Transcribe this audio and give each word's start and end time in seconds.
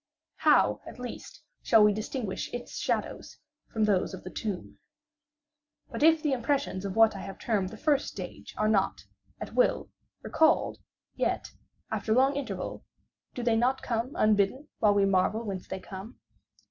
How 0.37 0.81
at 0.87 0.97
least 0.97 1.43
shall 1.61 1.83
we 1.83 1.93
distinguish 1.93 2.51
its 2.55 2.79
shadows 2.79 3.37
from 3.71 3.83
those 3.83 4.15
of 4.15 4.23
the 4.23 4.31
tomb? 4.31 4.79
But 5.91 6.01
if 6.01 6.23
the 6.23 6.31
impressions 6.33 6.85
of 6.85 6.95
what 6.95 7.15
I 7.15 7.19
have 7.19 7.37
termed 7.37 7.69
the 7.69 7.77
first 7.77 8.07
stage 8.07 8.55
are 8.57 8.67
not, 8.67 9.03
at 9.39 9.53
will, 9.53 9.91
recalled, 10.23 10.79
yet, 11.13 11.51
after 11.91 12.13
long 12.15 12.35
interval, 12.35 12.83
do 13.35 13.43
they 13.43 13.55
not 13.55 13.83
come 13.83 14.13
unbidden, 14.15 14.69
while 14.79 14.95
we 14.95 15.05
marvel 15.05 15.43
whence 15.43 15.67
they 15.67 15.79
come? 15.79 16.17